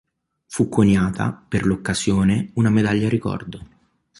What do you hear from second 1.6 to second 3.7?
l'occasione, una medaglia ricordo.